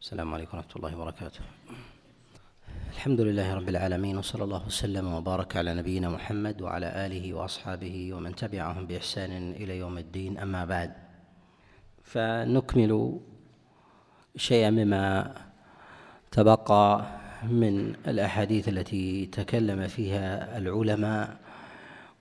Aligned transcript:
السلام 0.00 0.34
عليكم 0.34 0.56
ورحمة 0.56 0.72
الله 0.76 0.96
وبركاته. 0.96 1.40
الحمد 2.92 3.20
لله 3.20 3.54
رب 3.54 3.68
العالمين 3.68 4.18
وصلى 4.18 4.44
الله 4.44 4.66
وسلم 4.66 5.14
وبارك 5.14 5.56
على 5.56 5.74
نبينا 5.74 6.08
محمد 6.08 6.62
وعلى 6.62 7.06
آله 7.06 7.34
وأصحابه 7.34 8.14
ومن 8.14 8.34
تبعهم 8.34 8.86
بإحسان 8.86 9.52
إلى 9.52 9.78
يوم 9.78 9.98
الدين. 9.98 10.38
أما 10.38 10.64
بعد 10.64 10.92
فنكمل 12.02 13.20
شيئا 14.36 14.70
مما 14.70 15.34
تبقى 16.32 17.06
من 17.44 17.94
الأحاديث 18.08 18.68
التي 18.68 19.26
تكلم 19.26 19.88
فيها 19.88 20.58
العلماء 20.58 21.36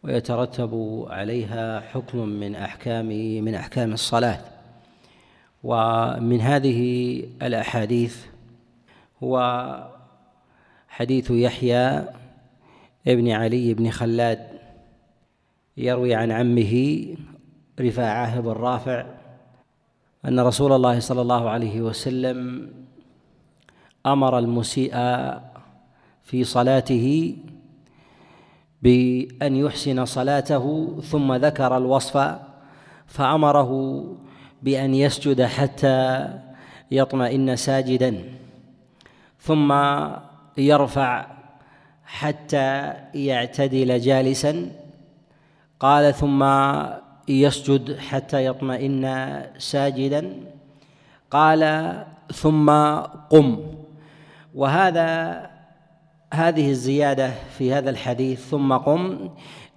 ويترتب 0.03 1.05
عليها 1.09 1.79
حكم 1.79 2.17
من 2.17 2.55
أحكام 2.55 3.07
من 3.45 3.55
أحكام 3.55 3.93
الصلاة. 3.93 4.58
ومن 5.63 6.41
هذه 6.41 7.19
الأحاديث 7.41 8.25
هو 9.23 9.39
حديث 10.89 11.31
يحيى 11.31 12.05
ابن 13.07 13.31
علي 13.31 13.73
بن 13.73 13.89
خلاد 13.89 14.47
يروي 15.77 16.15
عن 16.15 16.31
عمه 16.31 17.05
رفاعة 17.79 18.39
بن 18.39 18.49
رافع 18.49 19.05
أن 20.25 20.39
رسول 20.39 20.71
الله 20.71 20.99
صلى 20.99 21.21
الله 21.21 21.49
عليه 21.49 21.81
وسلم 21.81 22.69
أمر 24.05 24.39
المسيء 24.39 24.93
في 26.23 26.43
صلاته 26.43 27.35
بأن 28.81 29.55
يحسن 29.55 30.05
صلاته 30.05 30.95
ثم 31.03 31.33
ذكر 31.33 31.77
الوصف 31.77 32.39
فأمره 33.07 34.03
بأن 34.63 34.95
يسجد 34.95 35.41
حتى 35.41 36.27
يطمئن 36.91 37.55
ساجدا 37.55 38.23
ثم 39.41 39.73
يرفع 40.57 41.27
حتى 42.05 42.93
يعتدل 43.13 43.99
جالسا 43.99 44.71
قال 45.79 46.13
ثم 46.13 46.45
يسجد 47.27 47.97
حتى 47.97 48.45
يطمئن 48.45 49.05
ساجدا 49.57 50.33
قال 51.31 51.93
ثم 52.33 52.69
قم. 53.29 53.59
وهذا 54.55 55.49
هذه 56.33 56.69
الزيادة 56.69 57.31
في 57.57 57.73
هذا 57.73 57.89
الحديث 57.89 58.49
ثم 58.49 58.73
قم 58.73 59.29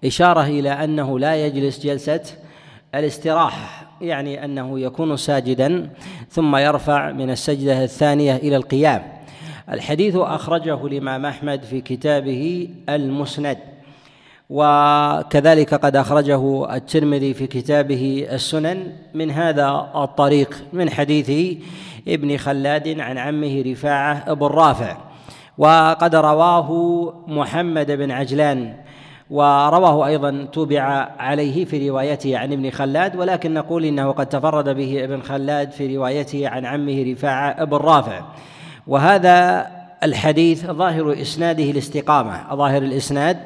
إشارة 0.04 0.42
إلى 0.42 0.84
أنه 0.84 1.18
لا 1.18 1.46
يجلس 1.46 1.80
جلسة 1.80 2.22
الاستراحة. 2.94 3.91
يعني 4.02 4.44
أنه 4.44 4.80
يكون 4.80 5.16
ساجدا 5.16 5.90
ثم 6.30 6.56
يرفع 6.56 7.12
من 7.12 7.30
السجدة 7.30 7.84
الثانية 7.84 8.36
إلى 8.36 8.56
القيام. 8.56 9.02
الحديث 9.70 10.16
أخرجه 10.16 10.86
الإمام 10.86 11.26
أحمد 11.26 11.62
في 11.62 11.80
كتابه 11.80 12.68
المسند 12.88 13.58
وكذلك 14.50 15.74
قد 15.74 15.96
أخرجه 15.96 16.74
الترمذي 16.76 17.34
في 17.34 17.46
كتابه 17.46 18.26
السنن. 18.32 18.92
من 19.14 19.30
هذا 19.30 19.90
الطريق 19.94 20.64
من 20.72 20.90
حديث 20.90 21.56
ابن 22.08 22.36
خلاد 22.36 23.00
عن 23.00 23.18
عمه 23.18 23.62
رفاعة 23.66 24.34
بن 24.34 24.46
رافع. 24.46 24.96
وقد 25.58 26.14
رواه 26.14 27.12
محمد 27.26 27.90
بن 27.90 28.10
عجلان 28.10 28.74
ورواه 29.32 30.06
أيضا 30.06 30.46
توبع 30.52 30.82
عليه 31.18 31.64
في 31.64 31.88
روايته 31.88 32.38
عن 32.38 32.52
ابن 32.52 32.70
خلاد 32.70 33.16
ولكن 33.16 33.54
نقول 33.54 33.84
إنه 33.84 34.10
قد 34.10 34.26
تفرد 34.26 34.68
به 34.68 35.04
ابن 35.04 35.22
خلاد 35.22 35.70
في 35.70 35.96
روايته 35.96 36.48
عن 36.48 36.66
عمه 36.66 37.04
رفاعة 37.12 37.64
بن 37.64 37.76
رافع 37.76 38.24
وهذا 38.86 39.66
الحديث 40.02 40.66
ظاهر 40.66 41.12
إسناده 41.20 41.64
الاستقامه 41.64 42.54
ظاهر 42.54 42.82
الإسناد 42.82 43.36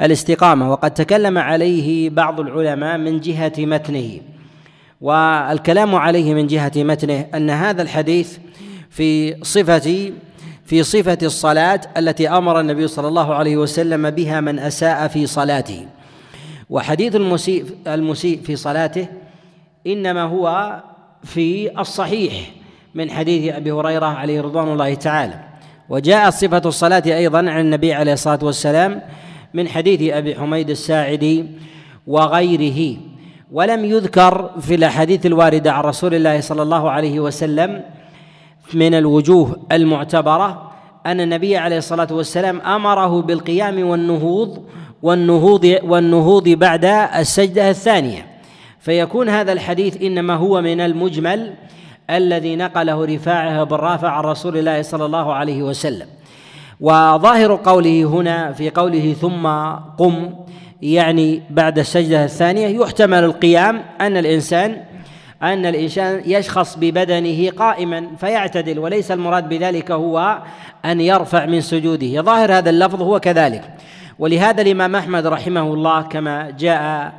الاستقامة 0.00 0.70
وقد 0.70 0.90
تكلم 0.90 1.38
عليه 1.38 2.10
بعض 2.10 2.40
العلماء 2.40 2.98
من 2.98 3.20
جهة 3.20 3.52
متنه. 3.58 4.20
والكلام 5.00 5.94
عليه 5.94 6.34
من 6.34 6.46
جهة 6.46 6.72
متنه 6.76 7.26
أن 7.34 7.50
هذا 7.50 7.82
الحديث 7.82 8.38
في 8.90 9.36
صفة 9.44 10.12
في 10.68 10.82
صفة 10.82 11.18
الصلاة 11.22 11.80
التي 11.96 12.28
أمر 12.28 12.60
النبي 12.60 12.88
صلى 12.88 13.08
الله 13.08 13.34
عليه 13.34 13.56
وسلم 13.56 14.10
بها 14.10 14.40
من 14.40 14.58
أساء 14.58 15.08
في 15.08 15.26
صلاته. 15.26 15.86
وحديث 16.70 17.16
المسيء 17.16 17.64
المسيء 17.86 18.40
في 18.40 18.56
صلاته 18.56 19.06
إنما 19.86 20.22
هو 20.22 20.76
في 21.24 21.80
الصحيح 21.80 22.32
من 22.94 23.10
حديث 23.10 23.54
أبي 23.54 23.72
هريرة 23.72 24.06
عليه 24.06 24.40
رضوان 24.40 24.68
الله 24.68 24.94
تعالى. 24.94 25.40
وجاءت 25.88 26.32
صفة 26.32 26.62
الصلاة 26.66 27.02
أيضا 27.06 27.38
عن 27.38 27.60
النبي 27.60 27.92
عليه 27.92 28.12
الصلاة 28.12 28.38
والسلام 28.42 29.02
من 29.54 29.68
حديث 29.68 30.12
أبي 30.12 30.34
حميد 30.34 30.70
الساعدي 30.70 31.46
وغيره. 32.06 32.96
ولم 33.52 33.84
يذكر 33.84 34.50
في 34.60 34.74
الأحاديث 34.74 35.26
الواردة 35.26 35.72
عن 35.72 35.84
رسول 35.84 36.14
الله 36.14 36.40
صلى 36.40 36.62
الله 36.62 36.90
عليه 36.90 37.20
وسلم 37.20 37.82
من 38.74 38.94
الوجوه 38.94 39.56
المعتبرة 39.72 40.70
أن 41.06 41.20
النبي 41.20 41.56
عليه 41.56 41.78
الصلاة 41.78 42.08
والسلام 42.10 42.60
أمره 42.60 43.22
بالقيام 43.22 43.88
والنهوض 43.88 44.64
والنهوض 45.02 45.78
والنهوض 45.82 46.48
بعد 46.48 46.84
السجدة 46.84 47.70
الثانية. 47.70 48.26
فيكون 48.80 49.28
هذا 49.28 49.52
الحديث 49.52 50.02
إنما 50.02 50.34
هو 50.34 50.60
من 50.60 50.80
المجمل 50.80 51.54
الذي 52.10 52.56
نقله 52.56 53.04
رفاعه 53.04 53.64
بن 53.64 53.76
رافع 53.76 54.08
عن 54.08 54.24
رسول 54.24 54.56
الله 54.56 54.82
صلى 54.82 55.06
الله 55.06 55.32
عليه 55.34 55.62
وسلم. 55.62 56.06
وظاهر 56.80 57.54
قوله 57.54 58.04
هنا 58.04 58.52
في 58.52 58.70
قوله 58.70 59.12
ثم 59.12 59.46
قم 59.98 60.30
يعني 60.82 61.42
بعد 61.50 61.78
السجدة 61.78 62.24
الثانية 62.24 62.66
يحتمل 62.66 63.24
القيام 63.24 63.82
أن 64.00 64.16
الإنسان 64.16 64.76
أن 65.42 65.66
الإنسان 65.66 66.22
يشخص 66.26 66.76
ببدنه 66.76 67.50
قائما 67.50 68.06
فيعتدل 68.20 68.78
وليس 68.78 69.10
المراد 69.10 69.48
بذلك 69.48 69.90
هو 69.90 70.38
أن 70.84 71.00
يرفع 71.00 71.46
من 71.46 71.60
سجوده. 71.60 72.22
ظاهر 72.22 72.52
هذا 72.52 72.70
اللفظ 72.70 73.02
هو 73.02 73.20
كذلك. 73.20 73.70
ولهذا 74.18 74.62
الإمام 74.62 74.96
أحمد 74.96 75.26
رحمه 75.26 75.74
الله 75.74 76.02
كما 76.02 76.50
جاء 76.50 77.12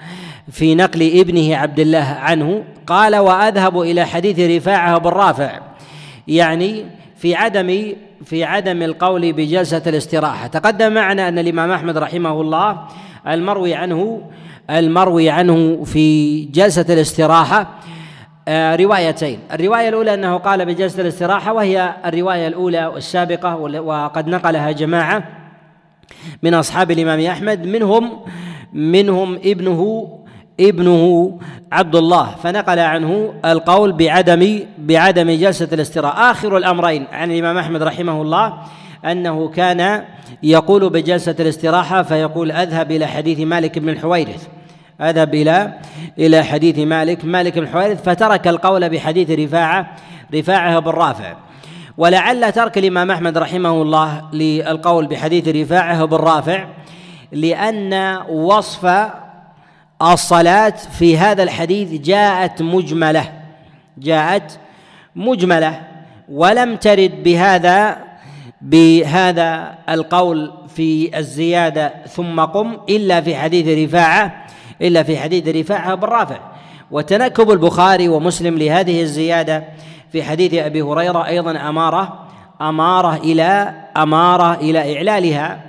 في 0.52 0.75
نقل 0.75 1.19
ابنه 1.19 1.56
عبد 1.56 1.79
الله 1.79 2.18
عنه 2.19 2.63
قال 2.88 3.16
وأذهب 3.16 3.81
إلى 3.81 4.06
حديث 4.06 4.40
رفاعة 4.40 4.97
بن 4.97 5.09
رافع. 5.09 5.59
يعني 6.28 6.85
في 7.18 7.35
عدم 7.35 7.94
في 8.25 8.44
عدم 8.44 8.81
القول 8.81 9.34
بجلسة 9.34 9.81
الاستراحة. 9.88 10.47
تقدم 10.47 10.94
معنا 10.94 11.28
أن 11.28 11.40
الإمام 11.40 11.72
أحمد 11.72 11.97
رحمه 11.97 12.41
الله 12.41 12.79
المروي 13.28 13.75
عنه 13.75 14.22
المروي 14.69 15.29
عنه 15.29 15.84
في 15.84 16.41
جلسة 16.46 16.85
الاستراحة 16.90 17.79
روايتين. 18.50 19.39
الرواية 19.53 19.89
الأولى 19.89 20.13
أنه 20.13 20.38
قال 20.38 20.66
بجلسة 20.66 21.01
الاستراحة 21.01 21.53
وهي 21.53 21.94
الرواية 22.05 22.47
الأولى 22.47 22.97
السابقة 22.97 23.55
وقد 23.55 24.27
نقلها 24.27 24.72
جماعة 24.72 25.23
من 26.44 26.53
أصحاب 26.53 26.91
الإمام 26.91 27.19
أحمد 27.19 27.66
منهم 27.66 28.19
منهم 28.73 29.35
ابنه 29.35 30.09
ابنه 30.59 31.38
عبد 31.72 31.95
الله. 31.95 32.35
فنقل 32.44 32.79
عنه 32.79 33.33
القول 33.45 33.91
بعدم 33.91 34.59
بعدم 34.78 35.31
جلسة 35.31 35.69
الاستراحة. 35.73 36.31
آخر 36.31 36.57
الأمرين 36.57 37.07
عن 37.11 37.31
الإمام 37.31 37.57
أحمد 37.57 37.83
رحمه 37.83 38.22
الله 38.22 38.53
أنه 39.05 39.49
كان 39.49 40.03
يقول 40.44 40.89
بجلسة 40.89 41.35
الاستراحة 41.39 42.03
فيقول 42.03 42.51
أذهب 42.51 42.91
إلى 42.91 43.07
حديث 43.07 43.39
مالك 43.39 43.79
بن 43.79 43.89
الحويرث. 43.89 44.47
أذهب 45.01 45.35
إلى 45.35 45.73
إلى 46.19 46.43
حديث 46.43 46.79
مالك. 46.79 47.25
مالك 47.25 47.59
بن 47.59 47.67
حويرث 47.67 48.03
فترك 48.03 48.47
القول 48.47 48.89
بحديث 48.89 49.29
رفاعة 49.29 49.95
رفاعة 50.35 50.79
بن 50.79 50.91
رافع. 50.91 51.35
ولعل 51.97 52.51
ترك 52.51 52.78
الإمام 52.78 53.11
أحمد 53.11 53.37
رحمه 53.37 53.81
الله 53.81 54.22
للقول 54.34 55.07
بحديث 55.07 55.47
رفاعة 55.47 56.05
بن 56.05 56.17
رافع 56.17 56.66
لأن 57.31 58.17
وصف 58.29 59.09
الصلاة 60.01 60.69
في 60.69 61.17
هذا 61.17 61.43
الحديث 61.43 62.02
جاءت 62.02 62.61
مجملة 62.61 63.31
جاءت 63.97 64.59
مجملة. 65.16 65.81
ولم 66.29 66.75
ترد 66.75 67.23
بهذا 67.23 67.97
بهذا 68.61 69.75
القول 69.90 70.52
في 70.75 71.17
الزيادة 71.17 71.93
ثم 72.07 72.40
قم 72.40 72.78
إلا 72.90 73.22
في 73.22 73.35
حديث 73.35 73.90
رفاعة. 73.90 74.45
إلا 74.81 75.03
في 75.03 75.17
حديث 75.17 75.47
رفاعة 75.47 75.96
بن 75.96 76.08
رافع. 76.08 76.40
وتنكب 76.91 77.52
البخاري 77.52 78.09
ومسلم 78.09 78.58
لهذه 78.58 79.02
الزيادة 79.02 79.64
في 80.11 80.23
حديث 80.23 80.53
أبي 80.53 80.81
هريرة 80.81 81.28
أيضا 81.28 81.52
أمارة 81.52 82.28
أمارة 82.61 83.16
إلى 83.16 83.73
أمارة 83.97 84.53
إلى 84.53 84.97
إعلالها. 84.97 85.59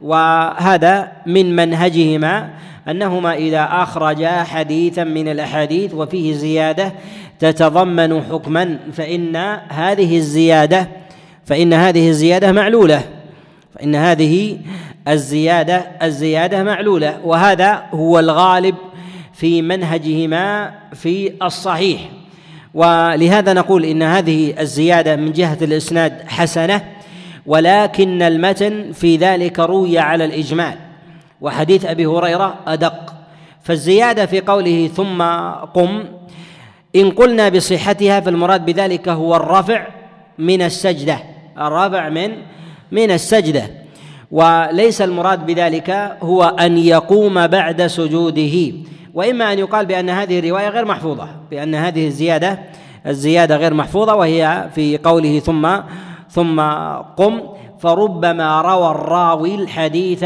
وهذا 0.00 1.12
من 1.26 1.56
منهجهما 1.56 2.50
أنهما 2.88 3.34
إذا 3.34 3.68
أخرجا 3.70 4.42
حديثا 4.42 5.04
من 5.04 5.28
الأحاديث 5.28 5.94
وفيه 5.94 6.34
زيادة 6.34 6.92
تتضمن 7.38 8.22
حكما 8.22 8.78
فإن 8.92 9.36
هذه 9.68 10.16
الزيادة 10.16 10.88
فإن 11.44 11.72
هذه 11.72 12.08
الزيادة 12.08 12.52
معلولة. 12.52 13.02
فإن 13.74 13.94
هذه 13.94 14.58
الزيادة 15.08 15.76
الزيادة 16.02 16.62
معلولة 16.62 17.20
وهذا 17.24 17.82
هو 17.94 18.18
الغالب 18.18 18.74
في 19.32 19.62
منهجهما 19.62 20.74
في 20.94 21.32
الصحيح. 21.42 22.00
ولهذا 22.74 23.52
نقول 23.52 23.84
إن 23.84 24.02
هذه 24.02 24.60
الزيادة 24.60 25.16
من 25.16 25.32
جهة 25.32 25.58
الإسناد 25.62 26.22
حسنة 26.28 26.84
ولكن 27.46 28.22
المتن 28.22 28.92
في 28.92 29.16
ذلك 29.16 29.58
روي 29.58 29.98
على 29.98 30.24
الإجمال 30.24 30.74
وحديث 31.40 31.84
أبي 31.84 32.06
هريرة 32.06 32.54
أدق. 32.66 33.14
فالزيادة 33.62 34.26
في 34.26 34.40
قوله 34.40 34.88
ثم 34.88 35.22
قم 35.74 36.04
إن 36.96 37.10
قلنا 37.10 37.48
بصحتها 37.48 38.20
فالمراد 38.20 38.64
بذلك 38.64 39.08
هو 39.08 39.36
الرفع 39.36 39.86
من 40.38 40.62
السجدة. 40.62 41.18
الرفع 41.58 42.08
من 42.08 42.32
من 42.92 43.10
السجدة. 43.10 43.70
وليس 44.30 45.02
المراد 45.02 45.46
بذلك 45.46 46.16
هو 46.22 46.44
أن 46.44 46.78
يقوم 46.78 47.46
بعد 47.46 47.86
سجوده. 47.86 48.72
وإما 49.14 49.52
أن 49.52 49.58
يقال 49.58 49.86
بأن 49.86 50.10
هذه 50.10 50.38
الرواية 50.38 50.68
غير 50.68 50.84
محفوظة 50.84 51.28
بأن 51.50 51.74
هذه 51.74 52.06
الزيادة 52.06 52.58
الزيادة 53.06 53.56
غير 53.56 53.74
محفوظة 53.74 54.14
وهي 54.14 54.68
في 54.74 54.98
قوله 54.98 55.38
ثم 55.38 55.76
ثم 56.30 56.60
قم. 57.16 57.40
فربما 57.78 58.60
روى 58.60 58.90
الراوي 58.90 59.54
الحديث 59.54 60.24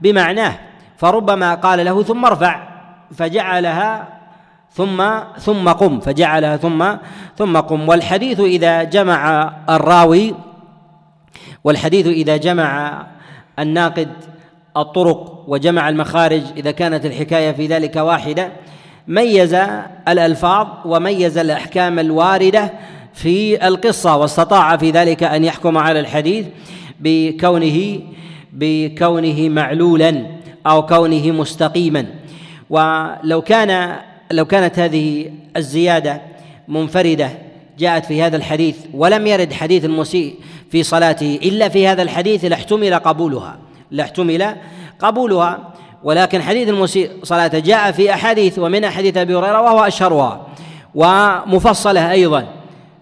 بمعناه. 0.00 0.54
فربما 0.96 1.54
قال 1.54 1.84
له 1.84 2.02
ثم 2.02 2.24
ارفع 2.24 2.68
فجعلها 3.14 4.08
ثم 4.72 5.04
ثم 5.38 5.68
قم 5.68 6.00
فجعلها 6.00 6.56
ثم 6.56 6.84
ثم 7.36 7.56
قم. 7.56 7.88
والحديث 7.88 8.40
إذا 8.40 8.82
جمع 8.82 9.52
الراوي 9.70 10.34
والحديث 11.64 12.06
إذا 12.06 12.36
جمع 12.36 13.06
الناقد 13.58 14.08
الطرق 14.76 15.44
وجمع 15.48 15.88
المخارج 15.88 16.42
إذا 16.56 16.70
كانت 16.70 17.06
الحكاية 17.06 17.52
في 17.52 17.66
ذلك 17.66 17.96
واحدة 17.96 18.52
ميز 19.08 19.56
الألفاظ 20.08 20.66
وميز 20.84 21.38
الأحكام 21.38 21.98
الواردة 21.98 22.72
في 23.14 23.66
القصة 23.68 24.16
واستطاع 24.16 24.76
في 24.76 24.90
ذلك 24.90 25.22
أن 25.22 25.44
يحكم 25.44 25.78
على 25.78 26.00
الحديث 26.00 26.46
بكونه 27.00 28.00
بكونه 28.52 29.48
معلولا 29.48 30.26
أو 30.66 30.86
كونه 30.86 31.30
مستقيما. 31.30 32.06
ولو 32.70 33.42
كان 33.42 33.96
لو 34.30 34.44
كانت 34.44 34.78
هذه 34.78 35.30
الزيادة 35.56 36.20
منفردة 36.68 37.30
جاءت 37.78 38.06
في 38.06 38.22
هذا 38.22 38.36
الحديث 38.36 38.76
ولم 38.94 39.26
يرد 39.26 39.52
حديث 39.52 39.84
المسيء 39.84 40.34
في 40.70 40.82
صلاته 40.82 41.38
إلا 41.42 41.68
في 41.68 41.88
هذا 41.88 42.02
الحديث 42.02 42.44
لاحتمل 42.44 42.94
قبولها 42.94 43.58
لاحتمل 43.90 44.56
قبولها. 44.98 45.58
ولكن 46.02 46.42
حديث 46.42 46.68
المسيء 46.68 47.10
صلاته 47.22 47.58
جاء 47.58 47.92
في 47.92 48.14
أحاديث 48.14 48.58
ومن 48.58 48.90
حديث 48.90 49.16
أبي 49.16 49.34
هريرة 49.34 49.60
وهو 49.60 49.80
أشهرها 49.84 50.46
ومفصلة 50.94 52.10
أيضا. 52.10 52.46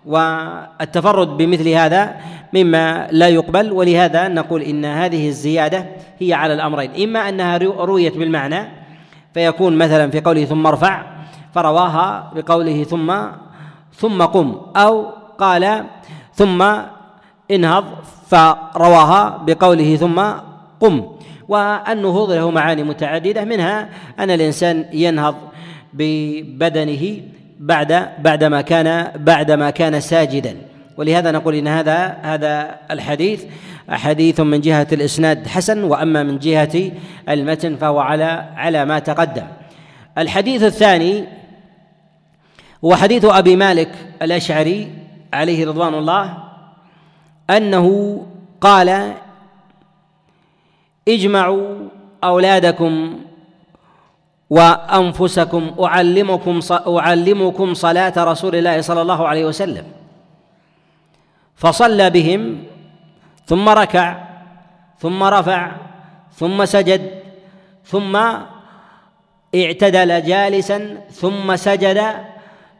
والتفرد 0.06 1.36
بمثل 1.36 1.68
هذا 1.68 2.14
مما 2.52 3.08
لا 3.10 3.28
يقبل 3.28 3.72
ولهذا 3.72 4.28
نقول 4.28 4.62
إن 4.62 4.84
هذه 4.84 5.28
الزيادة 5.28 5.86
هي 6.18 6.32
على 6.32 6.54
الأمرين 6.54 6.90
إما 7.02 7.28
أنها 7.28 7.56
رويت 7.58 8.16
بالمعنى 8.16 8.68
فيكون 9.34 9.78
مثلا 9.78 10.10
في 10.10 10.20
قوله 10.20 10.44
ثم 10.44 10.66
ارفع 10.66 11.02
فرواها 11.54 12.32
بقوله 12.34 12.84
ثم 12.84 13.14
ثم 13.92 14.22
قم 14.22 14.60
أو 14.76 15.06
قال 15.38 15.84
ثم 16.34 16.64
انهض 17.50 17.84
فرواها 18.30 19.42
بقوله 19.46 19.96
ثم 19.96 20.22
قم. 20.80 21.18
والنهوض 21.48 22.30
له 22.30 22.50
معاني 22.50 22.82
متعددة 22.82 23.44
منها 23.44 23.88
أن 24.18 24.30
الإنسان 24.30 24.84
ينهض 24.92 25.34
ببدنه 25.92 27.20
بعد 27.60 28.08
بعدما 28.18 28.60
كان 28.60 29.12
بعدما 29.16 29.70
كان 29.70 30.00
ساجدا. 30.00 30.56
ولهذا 30.96 31.30
نقول 31.30 31.54
إن 31.54 31.68
هذا 31.68 32.16
هذا 32.22 32.76
الحديث 32.90 33.44
حديث 33.88 34.40
من 34.40 34.60
جهة 34.60 34.86
الإسناد 34.92 35.46
حسن 35.46 35.84
وأما 35.84 36.22
من 36.22 36.38
جهة 36.38 36.92
المتن 37.28 37.76
فهو 37.76 37.98
على 37.98 38.44
على 38.56 38.84
ما 38.84 38.98
تقدم. 38.98 39.46
الحديث 40.18 40.62
الثاني 40.62 41.24
هو 42.84 42.96
حديث 42.96 43.24
أبي 43.24 43.56
مالك 43.56 43.88
الأشعري 44.22 44.88
عليه 45.32 45.66
رضوان 45.66 45.94
الله 45.94 46.47
أنه 47.50 47.86
قال 48.60 49.14
اجمعوا 51.08 51.88
أولادكم 52.24 53.18
وأنفسكم 54.50 55.74
أعلمكم 55.80 56.60
أعلمكم 56.86 57.74
صلاة 57.74 58.12
رسول 58.16 58.56
الله 58.56 58.80
صلى 58.80 59.02
الله 59.02 59.28
عليه 59.28 59.44
وسلم. 59.44 59.84
فصلى 61.56 62.10
بهم 62.10 62.64
ثم 63.46 63.68
ركع 63.68 64.24
ثم 64.98 65.24
رفع 65.24 65.72
ثم 66.32 66.64
سجد 66.64 67.22
ثم 67.84 68.16
اعتدل 69.54 70.22
جالسا 70.22 71.00
ثم 71.10 71.56
سجد 71.56 72.04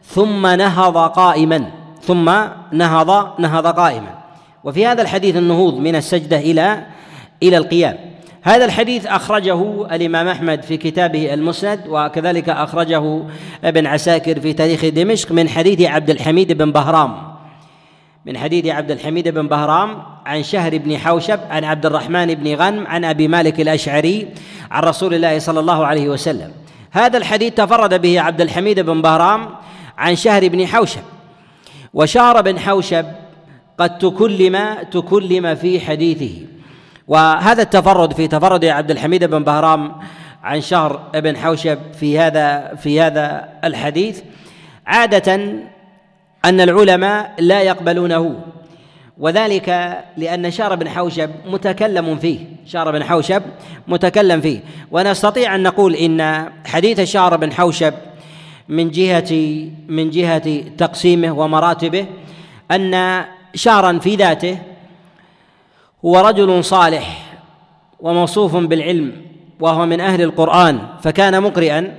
ثم 0.02 0.46
نهض 0.46 0.98
قائما 0.98 1.70
ثم 2.02 2.26
نهض 2.72 3.40
نهض 3.40 3.66
قائما. 3.66 4.17
وفي 4.64 4.87
هذا 4.87 5.02
الحديث 5.02 5.37
النهوض 5.37 5.75
من 5.75 5.96
السجدة 5.96 6.38
إلى 6.38 6.87
إلى 7.43 7.56
القيام. 7.56 7.96
هذا 8.43 8.64
الحديث 8.64 9.06
أخرجه 9.06 9.87
الإمام 9.94 10.28
أحمد 10.28 10.62
في 10.62 10.76
كتابه 10.76 11.34
المسند 11.34 11.81
وكذلك 11.88 12.49
أخرجه 12.49 13.22
ابن 13.64 13.87
عساكر 13.87 14.40
في 14.40 14.52
تاريخ 14.52 14.84
دمشق 14.84 15.32
من 15.32 15.49
حديث 15.49 15.81
عبد 15.81 16.10
الحميد 16.10 16.52
بن 16.52 16.72
بهرام. 16.72 17.38
من 18.26 18.38
حديث 18.38 18.66
عبد 18.66 18.90
الحميد 18.90 19.28
بن 19.28 19.49
بهرام 19.49 20.02
عن 20.26 20.43
شهر 20.43 20.78
بن 20.78 20.99
حوشب 20.99 21.40
عن 21.50 21.64
عبد 21.64 21.87
الرحمن 21.87 22.34
بن 22.34 22.54
غنم 22.54 22.87
عن 22.87 23.04
أبي 23.04 23.28
مالك 23.28 23.61
الأشعري 23.61 24.28
عن 24.70 24.82
رسول 24.82 25.14
الله 25.14 25.38
صلى 25.38 25.61
الله 25.61 25.87
عليه 25.87 26.08
وسلم. 26.08 26.52
هذا 26.90 27.19
الحديث 27.19 27.54
تفرد 27.54 28.02
به 28.02 28.20
عبد 28.20 28.40
الحميد 28.40 28.81
بن 28.81 29.02
بهرام 29.02 29.49
عن 29.99 30.16
شهر 30.16 30.49
بن 30.49 30.66
حوشب. 30.66 31.02
وشهر 31.94 32.40
بن 32.43 32.58
حوشب 32.58 33.06
قد 33.78 33.98
تكلم 33.98 34.76
تكلم 34.90 35.54
في 35.54 35.80
حديثه. 35.80 36.47
وهذا 37.08 37.62
التفرد 37.62 38.12
في 38.12 38.28
تفرد 38.28 38.64
عبد 38.64 38.90
الحميد 38.90 39.25
بن 39.25 39.44
بهرام 39.44 39.92
عن 40.42 40.61
شهر 40.61 41.00
بن 41.14 41.37
حوشب 41.37 41.78
في 42.00 42.18
هذا 42.18 42.75
في 42.75 43.00
هذا 43.00 43.49
الحديث 43.64 44.20
عادة 44.87 45.35
أن 46.44 46.61
العلماء 46.61 47.35
لا 47.38 47.62
يقبلونه 47.62 48.40
وذلك 49.18 49.99
لأن 50.16 50.50
شهر 50.50 50.75
بن 50.75 50.88
حوشب 50.88 51.30
متكلم 51.47 52.16
فيه 52.16 52.38
شهر 52.66 52.90
بن 52.90 53.04
حوشب 53.04 53.42
متكلم 53.88 54.40
فيه. 54.40 54.61
ونستطيع 54.90 55.54
أن 55.54 55.62
نقول 55.62 55.94
إن 55.94 56.49
حديث 56.66 57.00
شهر 57.00 57.37
بن 57.37 57.52
حوشب 57.52 57.94
من 58.68 58.90
جهة 58.90 59.32
من 59.88 60.11
جهة 60.11 60.62
تقسيمه 60.78 61.38
ومراتبه 61.38 62.06
أن 62.70 63.25
شهرا 63.55 63.99
في 63.99 64.17
ذاته 64.17 64.59
هو 66.05 66.21
رجل 66.21 66.64
صالح 66.64 67.37
وموصوف 68.00 68.57
بالعلم 68.57 69.12
وهو 69.61 69.87
من 69.87 70.00
أهل 70.00 70.23
القرآن 70.23 70.81
فكان 71.02 71.43
مقرئا 71.43 71.99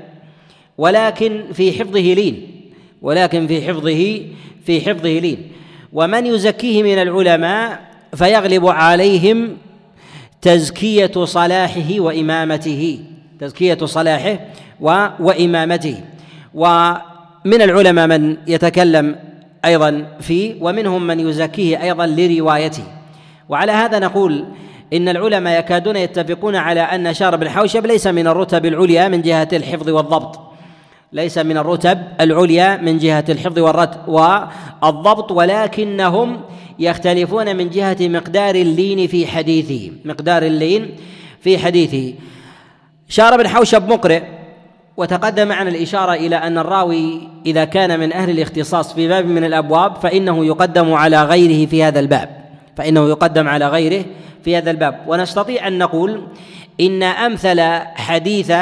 ولكن 0.77 1.43
في 1.53 1.71
حفظه 1.71 1.99
لين 2.13 2.59
ولكن 3.01 3.47
في 3.47 3.61
حفظه 3.61 4.21
في 4.65 4.81
حفظه 4.81 5.19
لين. 5.19 5.51
ومن 5.93 6.25
يزكيه 6.25 6.83
من 6.83 7.01
العلماء 7.01 7.89
فيغلب 8.15 8.67
عليهم 8.67 9.57
تزكية 10.41 11.25
صلاحه 11.25 11.99
وإمامته 11.99 12.99
تزكية 13.39 13.77
صلاحه 13.85 14.39
وإمامته. 15.19 16.03
ومن 16.53 17.61
العلماء 17.61 18.07
من 18.07 18.37
يتكلم 18.47 19.15
أيضا 19.65 20.07
فيه 20.21 20.55
ومنهم 20.61 21.07
من 21.07 21.19
يزكيه 21.19 21.83
أيضا 21.83 22.07
لروايته. 22.07 22.83
وعلى 23.49 23.71
هذا 23.71 23.99
نقول 23.99 24.45
إن 24.93 25.09
العلماء 25.09 25.59
يكادون 25.59 25.95
يتفقون 25.95 26.55
على 26.55 26.81
أن 26.81 27.13
شار 27.13 27.35
بن 27.35 27.49
حوشب 27.49 27.85
ليس 27.85 28.07
من 28.07 28.27
الرتب 28.27 28.65
العليا 28.65 29.07
من 29.07 29.21
جهة 29.21 29.47
الحفظ 29.53 29.89
والضبط. 29.89 30.39
ليس 31.13 31.37
من 31.37 31.57
الرتب 31.57 31.99
العليا 32.21 32.77
من 32.77 32.97
جهة 32.97 33.25
الحفظ 33.29 33.59
والضبط 34.07 35.31
ولكنهم 35.31 36.41
يختلفون 36.79 37.55
من 37.55 37.69
جهة 37.69 37.97
مقدار 38.01 38.55
اللين 38.55 39.07
في 39.07 39.27
حديثه. 39.27 39.91
مقدار 40.05 40.43
اللين 40.43 40.95
في 41.41 41.57
حديثه. 41.57 42.13
شار 43.09 43.37
بن 43.37 43.47
حوشب 43.47 43.89
مقرئ. 43.89 44.23
وتقدم 44.99 45.47
معنا 45.47 45.69
الإشارة 45.69 46.13
إلى 46.13 46.35
أن 46.35 46.57
الراوي 46.57 47.29
إذا 47.45 47.65
كان 47.65 47.99
من 47.99 48.13
أهل 48.13 48.29
الاختصاص 48.29 48.93
في 48.93 49.07
باب 49.07 49.25
من 49.25 49.43
الأبواب 49.43 49.95
فإنه 49.95 50.45
يقدم 50.45 50.93
على 50.93 51.23
غيره 51.23 51.69
في 51.69 51.83
هذا 51.83 51.99
الباب. 51.99 52.29
فإنه 52.77 53.09
يقدم 53.09 53.47
على 53.47 53.67
غيره 53.67 54.05
في 54.43 54.57
هذا 54.57 54.71
الباب. 54.71 55.03
ونستطيع 55.07 55.67
أن 55.67 55.77
نقول 55.77 56.27
إن 56.79 57.03
أمثل 57.03 57.61
حديث 57.95 58.53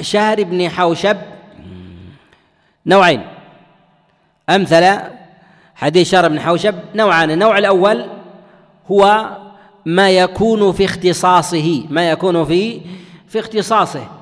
شهر 0.00 0.42
بن 0.42 0.68
حوشب 0.68 1.16
نوعين. 2.86 3.22
أمثل 4.50 4.98
حديث 5.74 6.10
شهر 6.10 6.28
بن 6.28 6.40
حوشب 6.40 6.74
نوعان. 6.94 7.30
النوع 7.30 7.58
الأول 7.58 8.04
هو 8.90 9.26
ما 9.86 10.10
يكون 10.10 10.72
في 10.72 10.84
اختصاصه 10.84 11.84
ما 11.90 12.10
يكون 12.10 12.44
في 12.44 12.80
في 13.28 13.40
اختصاصه. 13.40 14.15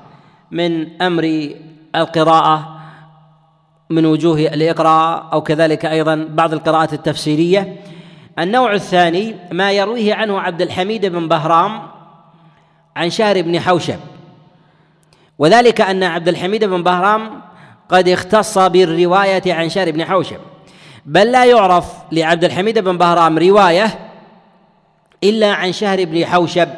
من 0.51 1.01
أمر 1.01 1.49
القراءة 1.95 2.75
من 3.89 4.05
وجوه 4.05 4.39
الإقراء 4.39 5.29
أو 5.33 5.41
كذلك 5.41 5.85
أيضا 5.85 6.27
بعض 6.29 6.53
القراءات 6.53 6.93
التفسيرية. 6.93 7.75
النوع 8.39 8.73
الثاني 8.73 9.35
ما 9.51 9.71
يرويه 9.71 10.13
عنه 10.13 10.39
عبد 10.39 10.61
الحميد 10.61 11.05
بن 11.05 11.27
بهرام 11.27 11.81
عن 12.95 13.09
شهر 13.09 13.41
بن 13.41 13.59
حوشب. 13.59 13.99
وذلك 15.39 15.81
أن 15.81 16.03
عبد 16.03 16.27
الحميد 16.27 16.63
بن 16.63 16.83
بهرام 16.83 17.41
قد 17.89 18.09
اختص 18.09 18.57
بالرواية 18.57 19.53
عن 19.53 19.69
شهر 19.69 19.91
بن 19.91 20.05
حوشب. 20.05 20.39
بل 21.05 21.31
لا 21.31 21.45
يعرف 21.45 21.85
لعبد 22.11 22.43
الحميد 22.43 22.79
بن 22.79 22.97
بهرام 22.97 23.37
رواية 23.37 23.99
إلا 25.23 25.53
عن 25.53 25.71
شهر 25.71 26.05
بن 26.05 26.25
حوشب 26.25 26.69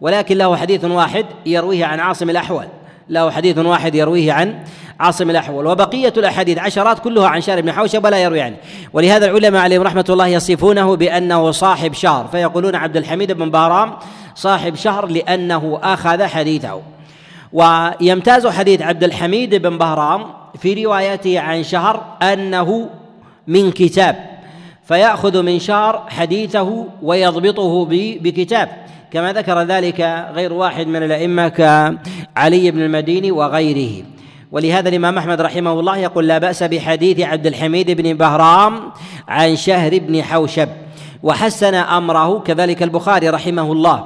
ولكن 0.00 0.38
له 0.38 0.56
حديث 0.56 0.84
واحد 0.84 1.26
يرويه 1.46 1.84
عن 1.84 2.00
عاصم 2.00 2.30
الاحول 2.30 2.68
له 3.10 3.30
حديث 3.30 3.58
واحد 3.58 3.94
يرويه 3.94 4.32
عن 4.32 4.54
عاصم 5.00 5.30
الأحول 5.30 5.66
وبقية 5.66 6.12
الأحاديث 6.16 6.58
عشرات 6.58 6.98
كلها 6.98 7.28
عن 7.28 7.40
شار 7.40 7.60
بن 7.60 7.72
حوشب 7.72 8.04
ولا 8.04 8.22
يروي 8.22 8.40
عنه. 8.40 8.56
ولهذا 8.92 9.26
العلماء 9.26 9.62
عليهم 9.62 9.82
رحمة 9.82 10.04
الله 10.08 10.26
يصفونه 10.26 10.96
بأنه 10.96 11.50
صاحب 11.50 11.92
شهر 11.94 12.26
فيقولون 12.26 12.74
عبد 12.74 12.96
الحميد 12.96 13.32
بن 13.32 13.50
بهرام 13.50 13.92
صاحب 14.34 14.74
شهر 14.74 15.06
لأنه 15.06 15.80
أخذ 15.82 16.24
حديثه. 16.24 16.80
ويمتاز 17.52 18.46
حديث 18.46 18.82
عبد 18.82 19.04
الحميد 19.04 19.54
بن 19.54 19.78
بهرام 19.78 20.26
في 20.58 20.84
روايته 20.84 21.40
عن 21.40 21.62
شهر 21.62 22.04
أنه 22.22 22.88
من 23.46 23.72
كتاب 23.72 24.30
فيأخذ 24.84 25.42
من 25.42 25.58
شهر 25.58 26.06
حديثه 26.08 26.86
ويضبطه 27.02 27.86
بكتاب. 28.20 28.68
كما 29.12 29.32
ذكر 29.32 29.62
ذلك 29.62 30.00
غير 30.34 30.52
واحد 30.52 30.86
من 30.86 31.02
الأئمة 31.02 31.48
كعلي 31.48 32.70
بن 32.70 32.82
المديني 32.82 33.30
وغيره. 33.30 34.04
ولهذا 34.52 34.88
الإمام 34.88 35.18
أحمد 35.18 35.40
رحمه 35.40 35.80
الله 35.80 35.96
يقول 35.96 36.28
لا 36.28 36.38
بأس 36.38 36.62
بحديث 36.62 37.20
عبد 37.20 37.46
الحميد 37.46 37.90
بن 37.90 38.14
بهرام 38.14 38.80
عن 39.28 39.56
شهر 39.56 39.98
بن 39.98 40.22
حوشب 40.22 40.68
وحسن 41.22 41.74
أمره 41.74 42.38
كذلك 42.38 42.82
البخاري 42.82 43.28
رحمه 43.28 43.72
الله. 43.72 44.04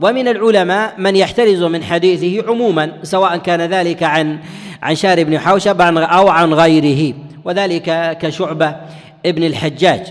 ومن 0.00 0.28
العلماء 0.28 0.94
من 0.98 1.16
يحترز 1.16 1.62
من 1.62 1.84
حديثه 1.84 2.50
عموما 2.50 2.92
سواء 3.02 3.36
كان 3.36 3.60
ذلك 3.60 4.02
عن 4.02 4.38
عن 4.82 4.94
شهر 4.94 5.24
بن 5.24 5.38
حوشب 5.38 5.80
أو 5.80 6.28
عن 6.28 6.54
غيره 6.54 7.14
وذلك 7.44 8.18
كشعبة 8.20 8.76
ابن 9.26 9.44
الحجاج. 9.44 10.02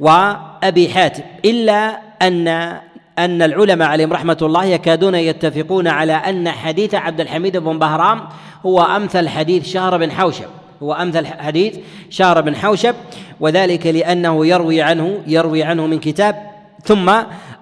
وأبي 0.00 0.88
حاتم 0.88 1.22
إلا 1.44 1.98
أن 2.22 2.78
أن 3.18 3.42
العلماء 3.42 3.88
عليهم 3.88 4.12
رحمة 4.12 4.38
الله 4.42 4.64
يكادون 4.64 5.14
يتفقون 5.14 5.88
على 5.88 6.12
أن 6.12 6.48
حديث 6.48 6.94
عبد 6.94 7.20
الحميد 7.20 7.56
بن 7.56 7.78
بهرام 7.78 8.20
هو 8.66 8.82
أمثل 8.82 9.28
حديث 9.28 9.68
شهر 9.68 9.96
بن 9.96 10.12
حوشب. 10.12 10.48
هو 10.82 10.92
أمثل 10.92 11.26
حديث 11.26 11.78
شهر 12.10 12.40
بن 12.40 12.56
حوشب 12.56 12.94
وذلك 13.40 13.86
لأنه 13.86 14.46
يروي 14.46 14.82
عنه 14.82 15.20
يروي 15.26 15.62
عنه 15.62 15.86
من 15.86 15.98
كتاب. 15.98 16.36
ثم 16.84 17.12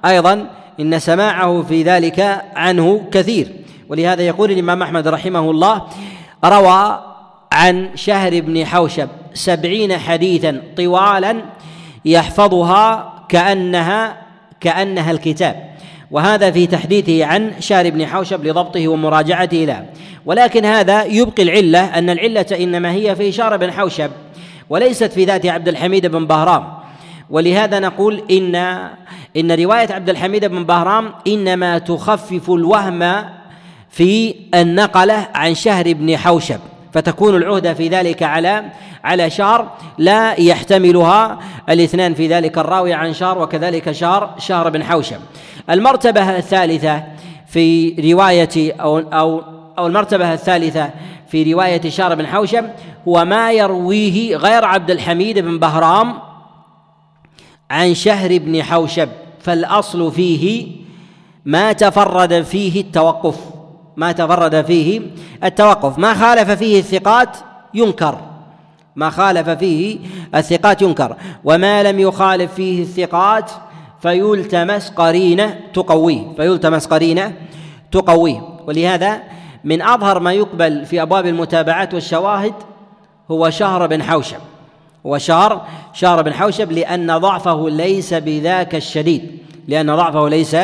أيضا 0.05 0.47
إن 0.81 0.99
سماعه 0.99 1.63
في 1.63 1.83
ذلك 1.83 2.43
عنه 2.57 3.05
كثير. 3.13 3.49
ولهذا 3.89 4.23
يقول 4.23 4.51
الإمام 4.51 4.83
أحمد 4.83 5.09
رحمه 5.09 5.51
الله 5.51 5.83
روى 6.45 7.01
عن 7.53 7.89
شهر 7.95 8.41
بن 8.41 8.67
حوشب 8.67 9.09
سبعين 9.35 9.99
حديثا 9.99 10.63
طوالا 10.77 11.37
يحفظها 12.05 13.13
كأنها 13.29 14.22
كأنها 14.63 15.11
الكتاب. 15.11 15.73
وهذا 16.11 16.51
في 16.51 16.67
تحديثه 16.67 17.25
عن 17.25 17.53
شار 17.61 17.91
بن 17.91 18.07
حوشب 18.07 18.47
لضبطه 18.47 18.89
ومراجعته 18.89 19.57
له. 19.57 19.87
ولكن 20.27 20.65
هذا 20.65 21.05
يبقي 21.05 21.43
العلة 21.43 21.99
أن 21.99 22.11
العلة 22.11 22.47
إنما 22.53 22.93
هي 22.93 23.17
في 23.17 23.33
شار 23.33 23.57
بن 23.57 23.73
حوشب 23.73 24.11
وليست 24.71 25.13
في 25.13 25.25
ذات 25.25 25.47
عبد 25.47 25.69
الحميد 25.69 26.07
بن 26.07 26.27
بهرام. 26.27 26.65
ولهذا 27.31 27.79
نقول 27.79 28.23
إن 28.31 28.55
إن 29.37 29.53
رواية 29.53 29.93
عبد 29.93 30.11
الحميد 30.11 30.45
بن 30.45 30.65
بهرام 30.65 31.13
إنما 31.27 31.79
تخفف 31.79 32.51
الوهم 32.51 33.25
في 33.91 34.35
النقلة 34.55 35.29
عن 35.35 35.55
شهر 35.55 35.93
بن 35.93 36.17
حوشب. 36.17 36.61
فتكون 36.93 37.37
العهدة 37.37 37.75
في 37.75 37.89
ذلك 37.89 38.23
على 38.23 38.65
على 39.05 39.31
شهر 39.31 39.71
لا 39.99 40.41
يحتملها 40.41 41.39
الاثنان 41.69 42.15
في 42.15 42.29
ذلك 42.29 42.59
الراوي 42.59 42.93
عن 42.93 43.13
شهر 43.13 43.39
وكذلك 43.39 43.93
شهر 43.93 44.35
شهر 44.39 44.71
بن 44.71 44.85
حوشب. 44.85 45.21
المرتبة 45.71 46.37
الثالثة 46.37 47.03
في 47.47 47.95
رواية 48.13 48.73
أو 48.81 48.99
أو 48.99 49.43
أو 49.79 49.87
المرتبة 49.87 50.33
الثالثة 50.33 50.91
في 51.29 51.53
رواية 51.53 51.91
شهر 51.91 52.15
بن 52.15 52.27
حوشب 52.27 52.65
هو 53.09 53.25
ما 53.25 53.53
يرويه 53.53 54.37
غير 54.37 54.65
عبد 54.65 54.91
الحميد 54.91 55.39
بن 55.39 55.59
بهرام 55.59 56.15
عن 57.71 57.95
شهر 57.95 58.39
بن 58.39 58.63
حوشب 58.63 59.09
فالأصل 59.41 60.13
فيه 60.13 60.67
ما 61.45 61.73
تفرد 61.73 62.43
فيه 62.43 62.81
التوقف. 62.81 63.52
ما 63.97 64.13
تفرد 64.13 64.65
فيه 64.65 65.01
التوقف. 65.45 65.99
ما 65.99 66.15
خالف 66.15 66.51
فيه 66.51 66.79
الثقات 66.79 67.37
ينكر. 67.75 68.19
ما 68.97 69.11
خالف 69.11 69.49
فيه 69.49 69.99
الثقات 70.35 70.83
ينكر. 70.83 71.17
وما 71.45 71.83
لم 71.83 72.01
يخالف 72.01 72.55
فيه 72.55 72.83
الثقات 72.83 73.51
فيلتمس 74.03 74.91
قرينة 74.91 75.61
تقويه. 75.75 76.23
فيلتمس 76.37 76.87
قرينة 76.87 77.33
تقويه. 77.93 78.41
ولهذا 78.67 79.23
من 79.65 79.83
أظهر 79.83 80.21
ما 80.21 80.33
يقبل 80.33 80.87
في 80.87 81.03
أبواب 81.03 81.27
المتابعات 81.27 81.95
والشواهد 81.95 82.55
هو 83.31 83.51
شهر 83.51 83.87
بن 83.87 84.03
حوشب. 84.03 84.39
هو 85.07 85.19
شهر 85.19 85.67
شهر 85.93 86.23
بن 86.23 86.33
حوشب 86.33 86.73
لأن 86.73 87.19
ضعفه 87.19 87.69
ليس 87.69 88.15
بذاك 88.15 88.75
الشديد. 88.75 89.39
لأن 89.69 89.97
ضعفه 89.97 90.29
ليس 90.29 90.57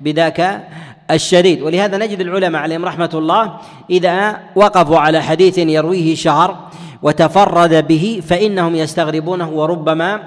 بذاك 0.00 0.68
الشديد. 1.14 1.62
ولهذا 1.62 1.98
نجد 1.98 2.20
العلماء 2.20 2.62
عليهم 2.62 2.84
رحمة 2.84 3.10
الله 3.14 3.56
إذا 3.90 4.40
وقفوا 4.54 4.98
على 4.98 5.22
حديث 5.22 5.58
يرويه 5.58 6.14
شهر 6.14 6.68
وتفرد 7.02 7.86
به 7.88 8.22
فإنهم 8.28 8.76
يستغربونه 8.76 9.48
وربما 9.48 10.22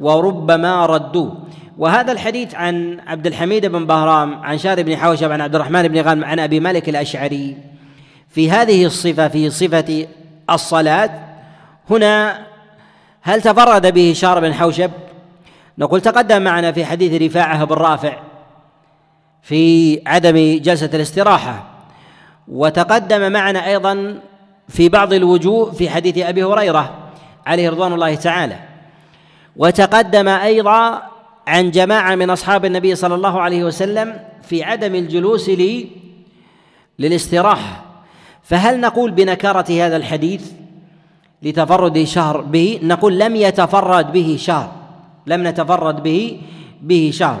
وربما 0.00 0.86
ردوه. 0.86 1.36
وهذا 1.78 2.12
الحديث 2.12 2.54
عن 2.54 3.00
عبد 3.06 3.26
الحميد 3.26 3.66
بن 3.66 3.86
بهرام 3.86 4.34
عن 4.44 4.58
شار 4.58 4.82
بن 4.82 4.96
حوشب 4.96 5.32
عن 5.32 5.40
عبد 5.40 5.54
الرحمن 5.54 5.88
بن 5.88 6.00
غانم 6.00 6.24
عن 6.24 6.38
أبي 6.38 6.60
مالك 6.60 6.88
الأشعري. 6.88 7.56
في 8.28 8.50
هذه 8.50 8.84
الصفة 8.84 9.28
في 9.28 9.50
صفة 9.50 10.06
الصلاة 10.50 11.10
هنا 11.90 12.38
هل 13.22 13.42
تفرد 13.42 13.94
به 13.94 14.12
شار 14.16 14.40
بن 14.40 14.54
حوشب؟ 14.54 14.90
نقول 15.78 16.00
تقدم 16.00 16.42
معنا 16.42 16.72
في 16.72 16.84
حديث 16.84 17.22
رفاعة 17.22 17.64
بن 17.64 17.74
رافع. 17.74 18.12
في 19.46 20.00
عدم 20.06 20.60
جلسة 20.62 20.90
الاستراحة. 20.94 21.64
وتقدم 22.48 23.32
معنا 23.32 23.66
أيضا 23.66 24.18
في 24.68 24.88
بعض 24.88 25.12
الوجوه 25.12 25.72
في 25.72 25.90
حديث 25.90 26.18
أبي 26.18 26.44
هريرة 26.44 26.94
عليه 27.46 27.70
رضوان 27.70 27.92
الله 27.92 28.14
تعالى. 28.14 28.58
وتقدم 29.56 30.28
أيضا 30.28 31.02
عن 31.46 31.70
جماعة 31.70 32.14
من 32.14 32.30
أصحاب 32.30 32.64
النبي 32.64 32.94
صلى 32.94 33.14
الله 33.14 33.40
عليه 33.40 33.64
وسلم 33.64 34.18
في 34.42 34.64
عدم 34.64 34.94
الجلوس 34.94 35.48
لي 35.48 35.88
للاستراحة. 36.98 37.84
فهل 38.42 38.80
نقول 38.80 39.10
بنكارة 39.10 39.86
هذا 39.86 39.96
الحديث 39.96 40.50
لتفرد 41.42 42.04
شهر 42.04 42.40
به؟ 42.40 42.80
نقول 42.82 43.18
لم 43.18 43.36
يتفرد 43.36 44.12
به 44.12 44.36
شهر. 44.40 44.72
لم 45.26 45.46
نتفرد 45.46 46.02
به 46.02 46.40
به 46.82 47.10
شهر. 47.14 47.40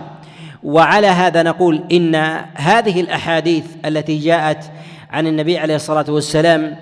وعلى 0.66 1.06
هذا 1.06 1.42
نقول 1.42 1.84
إن 1.92 2.14
هذه 2.54 3.00
الأحاديث 3.00 3.64
التي 3.84 4.18
جاءت 4.18 4.64
عن 5.10 5.26
النبي 5.26 5.58
عليه 5.58 5.76
الصلاة 5.76 6.04
والسلام 6.08 6.76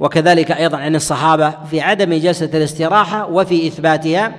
وكذلك 0.00 0.52
أيضا 0.52 0.78
عن 0.78 0.96
الصحابة 0.96 1.54
في 1.70 1.80
عدم 1.80 2.14
جلسة 2.14 2.50
الاستراحة 2.54 3.30
وفي 3.30 3.66
إثباتها 3.66 4.34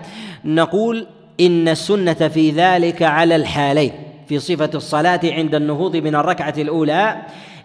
نقول 0.45 1.07
إن 1.39 1.67
السنة 1.67 2.13
في 2.13 2.51
ذلك 2.51 3.03
على 3.03 3.35
الحالين 3.35 3.91
في 4.29 4.39
صفة 4.39 4.69
الصلاة 4.75 5.19
عند 5.23 5.55
النهوض 5.55 5.95
من 5.95 6.15
الركعة 6.15 6.53
الأولى 6.57 7.17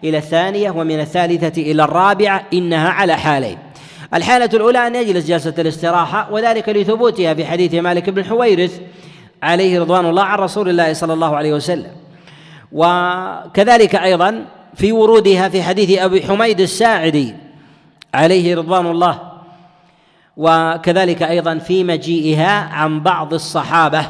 إلى 0.04 0.18
الثانية 0.18 0.70
ومن 0.70 1.00
الثالثة 1.00 1.62
إلى 1.62 1.84
الرابعة 1.84 2.44
إنها 2.52 2.88
على 2.88 3.16
حالين. 3.16 3.58
الحالة 4.14 4.50
الأولى 4.54 4.86
أن 4.86 4.94
يجلس 4.94 5.26
جلسة 5.26 5.54
الاستراحة 5.58 6.32
وذلك 6.32 6.68
لثبوتها 6.68 7.34
في 7.34 7.44
حديث 7.44 7.74
مالك 7.74 8.10
بن 8.10 8.24
حويرث 8.24 8.80
عليه 9.42 9.80
رضوان 9.80 10.06
الله 10.06 10.22
عن 10.22 10.38
رسول 10.38 10.68
الله 10.68 10.92
صلى 10.92 11.12
الله 11.12 11.37
عليه 11.37 11.52
وسلم. 11.52 11.90
وكذلك 12.72 13.94
أيضا 13.94 14.44
في 14.75 14.92
ورودها 14.92 15.49
في 15.49 15.62
حديث 15.62 15.99
أبي 15.99 16.22
حميد 16.22 16.61
الساعدي 16.61 17.34
عليه 18.14 18.56
رضوان 18.56 18.87
الله. 18.87 19.18
وكذلك 20.37 21.22
أيضا 21.22 21.58
في 21.58 21.84
مجيئها 21.84 22.68
عن 22.72 23.00
بعض 23.00 23.34
الصحابة 23.34 24.06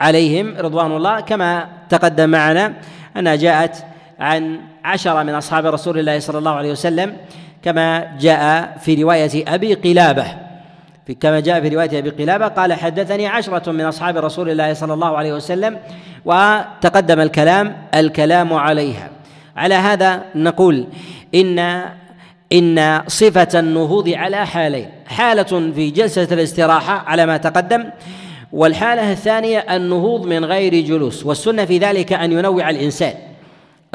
عليهم 0.00 0.54
رضوان 0.58 0.96
الله 0.96 1.20
كما 1.20 1.68
تقدم 1.88 2.28
معنا 2.28 2.74
أنها 3.16 3.34
جاءت 3.36 3.84
عن 4.20 4.60
عشرة 4.84 5.22
من 5.22 5.34
أصحاب 5.34 5.66
رسول 5.66 5.98
الله 5.98 6.18
صلى 6.18 6.38
الله 6.38 6.50
عليه 6.50 6.72
وسلم 6.72 7.16
كما 7.62 8.16
جاء 8.20 8.76
في 8.80 9.02
رواية 9.02 9.54
أبي 9.54 9.74
قلابة. 9.74 10.22
في 10.24 10.45
كما 11.14 11.40
جاء 11.40 11.60
في 11.60 11.68
رواية 11.68 11.98
أبي 11.98 12.10
قلابة 12.10 12.48
قال 12.48 12.72
حدثني 12.72 13.26
عشرة 13.26 13.72
من 13.72 13.80
أصحاب 13.80 14.16
رسول 14.16 14.50
الله 14.50 14.74
صلى 14.74 14.94
الله 14.94 15.16
عليه 15.16 15.32
وسلم 15.32 15.78
وتقدم 16.24 17.20
الكلام 17.20 17.76
الكلام 17.94 18.52
عليها. 18.52 19.10
على 19.56 19.74
هذا 19.74 20.22
نقول 20.34 20.86
إن 21.34 21.84
إن 22.52 23.02
صفة 23.06 23.60
النهوض 23.60 24.08
على 24.08 24.46
حالين. 24.46 24.90
حالة 25.06 25.72
في 25.74 25.90
جلسة 25.90 26.28
الاستراحة 26.32 26.92
على 26.92 27.26
ما 27.26 27.36
تقدم 27.36 27.84
والحالة 28.52 29.12
الثانية 29.12 29.58
النهوض 29.58 30.26
من 30.26 30.44
غير 30.44 30.74
جلوس 30.74 31.26
والسنة 31.26 31.64
في 31.64 31.78
ذلك 31.78 32.12
أن 32.12 32.32
ينوع 32.32 32.70
الإنسان. 32.70 33.14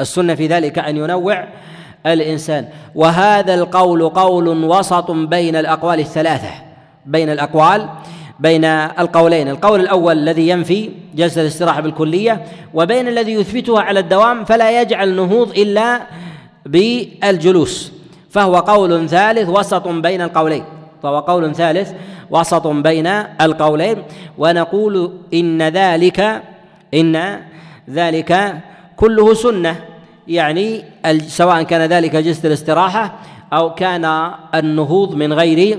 السنة 0.00 0.34
في 0.34 0.46
ذلك 0.46 0.78
أن 0.78 0.96
ينوع 0.96 1.48
الإنسان. 2.06 2.68
وهذا 2.94 3.54
القول 3.54 4.08
قول 4.08 4.48
وسط 4.48 5.10
بين 5.10 5.56
الأقوال 5.56 6.00
الثلاثة. 6.00 6.71
بين 7.06 7.30
الأقوال 7.30 7.88
بين 8.40 8.64
القولين. 8.64 9.48
القول 9.48 9.80
الأول 9.80 10.18
الذي 10.18 10.48
ينفي 10.48 10.90
جلسة 11.14 11.40
الاستراحة 11.40 11.80
بالكلية 11.80 12.44
وبين 12.74 13.08
الذي 13.08 13.32
يثبتها 13.32 13.82
على 13.82 14.00
الدوام 14.00 14.44
فلا 14.44 14.80
يجعل 14.80 15.16
نهوض 15.16 15.50
إلا 15.58 16.00
بالجلوس. 16.66 17.92
فهو 18.30 18.56
قول 18.56 19.08
ثالث 19.08 19.48
وسط 19.48 19.88
بين 19.88 20.22
القولين. 20.22 20.64
فهو 21.02 21.18
قول 21.18 21.54
ثالث 21.54 21.92
وسط 22.30 22.66
بين 22.66 23.06
القولين. 23.40 24.02
ونقول 24.38 25.12
إن 25.34 25.62
ذلك 25.62 26.42
إن 26.94 27.40
ذلك 27.90 28.54
كله 28.96 29.34
سنة. 29.34 29.76
يعني 30.28 30.84
سواء 31.26 31.62
كان 31.62 31.80
ذلك 31.80 32.16
جلسة 32.16 32.46
الاستراحة 32.46 33.14
أو 33.52 33.74
كان 33.74 34.30
النهوض 34.54 35.14
من 35.14 35.32
غير 35.32 35.78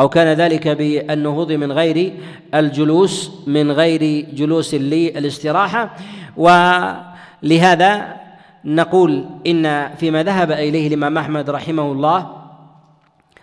أو 0.00 0.08
كان 0.08 0.36
ذلك 0.36 0.68
بالنهوض 0.68 1.52
من 1.52 1.72
غير 1.72 2.12
الجلوس 2.54 3.30
من 3.46 3.70
غير 3.70 4.26
جلوس 4.32 4.74
للاستراحة 4.74 5.96
ولهذا 6.36 8.16
نقول 8.64 9.24
إن 9.46 9.94
فيما 9.94 10.22
ذهب 10.22 10.52
إليه 10.52 10.88
الإمام 10.88 11.18
أحمد 11.18 11.50
رحمه 11.50 11.92
الله 11.92 12.36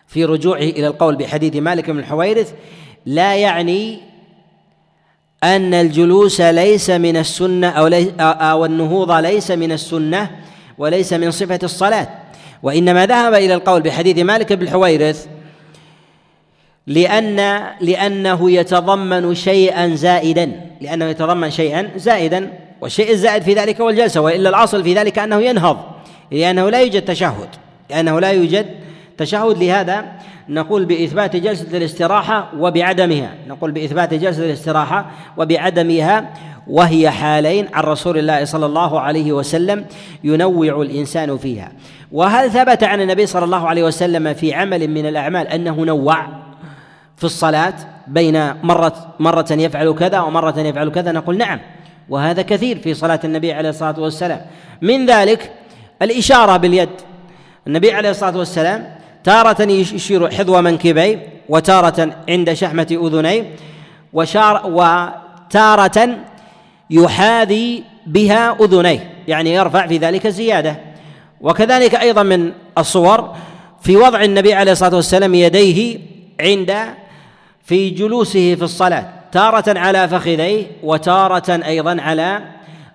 في 0.08 0.26
رجوعه 0.26 0.58
إلى 0.58 0.88
القول 0.88 1.16
بحديث 1.16 1.56
مالك 1.56 1.90
بن 1.90 2.00
الحويرث 2.00 2.54
لا 3.06 3.36
يعني 3.36 4.00
أن 5.44 5.74
الجلوس 5.74 6.42
ليس 6.42 6.90
من 6.90 7.18
السنة 7.18 7.68
أو, 7.70 7.88
ليس 7.88 8.10
أو 8.20 8.66
النهوض 8.66 9.12
ليس 9.12 9.52
من 9.52 9.72
السنة 9.72 10.32
وليس 10.78 11.14
من 11.14 11.32
صفة 11.32 11.60
الصلاة. 11.64 12.08
وإنما 12.64 13.06
ذهب 13.06 13.34
إلى 13.34 13.54
القول 13.54 13.82
بحديث 13.82 14.18
مالك 14.18 14.54
بن 14.54 14.64
الحويرث 14.64 15.28
لأن 16.88 17.63
لأنه 17.82 18.51
يتضمن 18.51 19.36
شيئا 19.36 19.96
زائدا. 19.96 20.51
لأنه 20.82 21.06
يتضمن 21.06 21.50
شيئا 21.50 21.89
زائدا. 21.96 22.53
والشيء 22.82 23.12
الزائد 23.12 23.44
في 23.44 23.53
ذلك 23.53 23.82
هو 23.82 23.89
الجلسة 23.89 24.22
وإلا 24.22 24.50
الأصل 24.50 24.84
في 24.84 24.93
ذلك 24.93 25.19
أنه 25.19 25.41
ينهض 25.41 25.78
لأنه 26.32 26.69
لا 26.69 26.82
يوجد 26.82 27.02
تشهد. 27.06 27.50
لأنه 27.89 28.19
لا 28.19 28.32
يوجد 28.32 28.65
تشهد. 29.17 29.58
لهذا 29.58 30.06
نقول 30.50 30.86
بإثبات 30.86 31.36
جلسة 31.36 31.78
الاستراحة 31.78 32.52
وبعدمها. 32.60 33.34
نقول 33.47 33.71
بإثبات 33.71 34.13
جلسة 34.13 34.45
الاستراحة 34.45 35.06
وبعدمها 35.38 36.34
وهي 36.67 37.10
حالين 37.10 37.67
عن 37.73 37.84
رسول 37.84 38.17
الله 38.17 38.45
صلى 38.45 38.65
الله 38.65 39.00
عليه 39.00 39.32
وسلم 39.32 39.86
ينوع 40.23 40.82
الإنسان 40.82 41.38
فيها. 41.38 41.71
وهل 42.12 42.52
ثبت 42.52 42.84
عن 42.84 43.02
النبي 43.02 43.26
صلى 43.26 43.45
الله 43.45 43.67
عليه 43.67 43.84
وسلم 43.84 44.34
في 44.34 44.54
عمل 44.54 44.88
من 44.88 45.06
الأعمال 45.06 45.47
أنه 45.47 45.86
نوع؟ 45.86 46.47
في 47.17 47.23
الصلاة 47.23 47.73
بين 48.08 48.53
مرة 48.63 49.15
مرة 49.19 49.45
يفعل 49.51 49.93
كذا 49.93 50.19
ومرة 50.19 50.60
يفعل 50.60 50.89
كذا 50.89 51.12
نقول 51.12 51.38
نعم 51.38 51.60
وهذا 52.10 52.41
كثير 52.41 52.80
في 52.80 52.93
صلاة 52.93 53.19
النبي 53.23 53.53
عليه 53.53 53.69
الصلاة 53.69 53.99
والسلام. 53.99 54.41
من 54.82 55.06
ذلك 55.06 55.51
الإشارة 56.01 56.58
باليد. 56.58 56.89
النبي 57.67 57.91
عليه 57.91 58.10
الصلاة 58.10 58.38
والسلام 58.38 58.95
تارة 59.23 59.62
يشير 59.62 60.32
حذو 60.32 60.62
منكبيه 60.62 61.27
وتارة 61.49 62.15
عند 62.30 62.53
شحمة 62.53 62.88
أذنيه 62.91 63.56
وشار 64.13 64.62
وتارة 64.65 66.17
يحاذي 66.89 67.84
بها 68.08 68.58
أذنيه 68.62 69.12
يعني 69.27 69.53
يرفع 69.53 69.88
في 69.88 69.97
ذلك 69.97 70.27
زيادة. 70.27 70.80
وكذلك 71.41 71.95
أيضا 71.95 72.23
من 72.23 72.51
الصور 72.77 73.36
في 73.82 73.97
وضع 73.97 74.23
النبي 74.23 74.53
عليه 74.53 74.71
الصلاة 74.71 74.95
والسلام 74.95 75.36
يديه 75.36 75.99
عند 76.41 76.75
في 77.67 77.89
جلوسه 77.89 78.56
في 78.56 78.63
الصلاة 78.63 79.06
تارة 79.32 79.80
على 79.80 80.08
فخذيه 80.08 80.65
وتارة 80.84 81.65
أيضا 81.65 82.01
على 82.01 82.41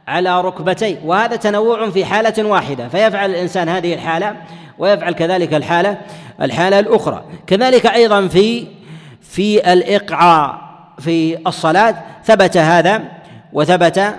على 0.08 0.40
ركبتيه. 0.40 0.98
وهذا 1.04 1.36
تنوع 1.36 1.90
في 1.90 2.04
حالة 2.04 2.44
واحدة 2.44 2.88
فيفعل 2.88 3.30
الإنسان 3.30 3.68
هذه 3.68 3.94
الحالة 3.94 4.36
ويفعل 4.78 5.12
كذلك 5.12 5.54
الحالة 5.54 5.98
الحالة 6.42 6.78
الأخرى. 6.78 7.24
كذلك 7.46 7.86
أيضا 7.86 8.28
في 8.28 8.66
في 9.20 9.72
الإقعاء 9.72 10.60
في 10.98 11.38
الصلاة 11.46 11.94
ثبت 12.24 12.56
هذا 12.56 13.02
وثبت 13.52 14.14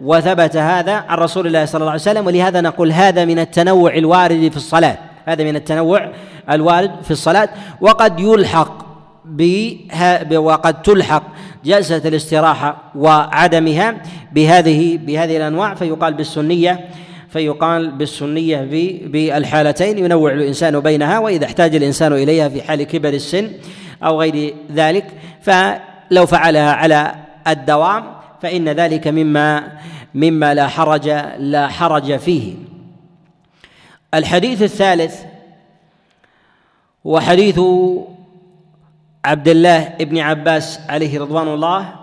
وثبت 0.00 0.56
هذا 0.56 0.94
عن 0.94 1.18
رسول 1.18 1.46
الله 1.46 1.64
صلى 1.64 1.80
الله 1.80 1.90
عليه 1.90 2.00
وسلم 2.00 2.26
ولهذا 2.26 2.60
نقول 2.60 2.92
هذا 2.92 3.24
من 3.24 3.38
التنوع 3.38 3.94
الوارد 3.94 4.48
في 4.50 4.56
الصلاة. 4.56 4.98
هذا 5.26 5.44
من 5.44 5.56
التنوع 5.56 6.12
الوارد 6.50 6.90
في 7.02 7.10
الصلاة 7.10 7.48
وقد 7.80 8.20
يلحق 8.20 8.81
بها 9.24 10.38
وقد 10.38 10.82
تلحق 10.82 11.22
جلسة 11.64 12.08
الاستراحة 12.08 12.92
وعدمها 12.94 14.02
بهذه 14.32 14.98
بهذه 14.98 15.36
الأنواع. 15.36 15.74
فيقال 15.74 16.14
بالسنية 16.14 16.88
فيقال 17.28 17.90
بالسنية 17.90 18.68
بالحالتين. 19.06 19.98
ينوع 19.98 20.32
الإنسان 20.32 20.80
بينها 20.80 21.18
وإذا 21.18 21.44
احتاج 21.44 21.74
الإنسان 21.76 22.12
إليها 22.12 22.48
في 22.48 22.62
حال 22.62 22.82
كبر 22.82 23.08
السن 23.08 23.50
أو 24.04 24.20
غير 24.20 24.54
ذلك 24.72 25.06
فلو 25.42 26.26
فعلها 26.26 26.72
على 26.72 27.14
الدوام 27.48 28.04
فإن 28.42 28.68
ذلك 28.68 29.08
مما 29.08 29.72
مما 30.14 30.54
لا 30.54 30.68
حرج 30.68 31.08
لا 31.38 31.68
حرج 31.68 32.16
فيه. 32.16 32.54
الحديث 34.14 34.62
الثالث 34.62 35.20
هو 37.06 37.20
حديث 37.20 37.60
عبد 39.24 39.48
الله 39.48 39.88
بن 40.00 40.18
عباس 40.18 40.80
عليه 40.88 41.20
رضوان 41.20 41.48
الله 41.48 41.94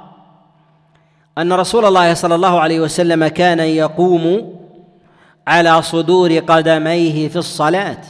أن 1.37 1.53
رسول 1.53 1.85
الله 1.85 2.13
صلى 2.13 2.35
الله 2.35 2.59
عليه 2.59 2.79
وسلم 2.79 3.27
كان 3.27 3.59
يقوم 3.59 4.53
على 5.47 5.81
صدور 5.81 6.37
قدميه 6.37 7.27
في 7.27 7.35
الصلاة 7.35 8.01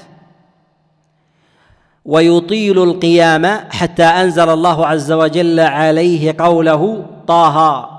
ويطيل 2.06 2.84
القيام 2.84 3.60
حتى 3.72 4.04
أنزل 4.04 4.50
الله 4.50 4.88
عز 4.88 5.12
وجل 5.12 5.60
عليه 5.60 6.36
قوله 6.39 7.06
طه 7.28 7.89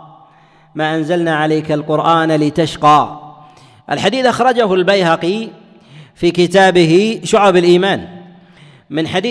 ما 0.74 0.94
أنزلنا 0.94 1.36
عليك 1.36 1.72
القرآن 1.72 2.32
لتشقى. 2.32 3.20
الحديث 3.90 4.26
أخرجه 4.26 4.74
البيهقي 4.74 5.48
في 6.14 6.30
كتابه 6.30 7.20
شعب 7.24 7.56
الإيمان. 7.56 8.08
من 8.90 9.08
حديث 9.08 9.28